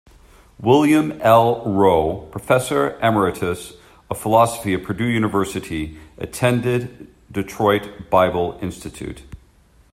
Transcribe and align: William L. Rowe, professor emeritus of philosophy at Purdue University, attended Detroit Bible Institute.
William 0.59 1.21
L. 1.21 1.63
Rowe, 1.63 2.21
professor 2.31 2.97
emeritus 3.03 3.73
of 4.09 4.17
philosophy 4.19 4.73
at 4.73 4.83
Purdue 4.83 5.05
University, 5.05 5.99
attended 6.17 7.05
Detroit 7.31 8.09
Bible 8.09 8.57
Institute. 8.63 9.21